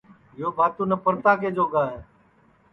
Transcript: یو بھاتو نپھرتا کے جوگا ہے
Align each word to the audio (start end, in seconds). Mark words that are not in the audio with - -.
یو 0.39 0.49
بھاتو 0.57 0.83
نپھرتا 0.91 1.31
کے 1.41 1.49
جوگا 1.57 1.83
ہے 1.91 1.99